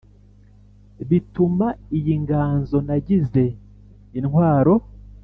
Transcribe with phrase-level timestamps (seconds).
[1.09, 1.67] bituma
[1.97, 3.43] iyi nganzo nagize
[4.19, 4.73] intwaro